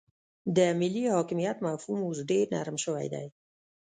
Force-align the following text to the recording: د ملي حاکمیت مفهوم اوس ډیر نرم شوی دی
د 0.55 0.57
ملي 0.79 1.03
حاکمیت 1.15 1.57
مفهوم 1.67 1.99
اوس 2.03 2.19
ډیر 2.29 2.45
نرم 2.55 2.77
شوی 2.85 3.07
دی 3.13 3.27